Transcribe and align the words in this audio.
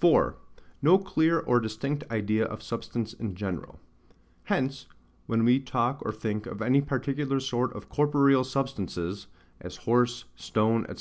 4. 0.00 0.36
No 0.82 0.98
clear 0.98 1.38
or 1.40 1.60
distinct 1.60 2.04
idea 2.10 2.44
of 2.44 2.62
Substance 2.62 3.14
in 3.14 3.34
general. 3.34 3.80
Hence, 4.44 4.84
when 5.24 5.46
we 5.46 5.58
talk 5.60 6.02
or 6.04 6.12
think 6.12 6.44
of 6.44 6.60
any 6.60 6.82
particular 6.82 7.40
sort 7.40 7.74
of 7.74 7.88
corporeal 7.88 8.44
substances, 8.44 9.28
as 9.58 9.76
horse, 9.88 10.26
stone, 10.36 10.84
&c. 10.94 10.98